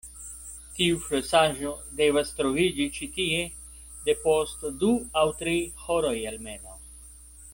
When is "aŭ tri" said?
5.25-5.55